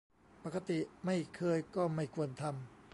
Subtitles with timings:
[0.43, 2.53] ปกติไม่เคย ก็ไม่ควรทำ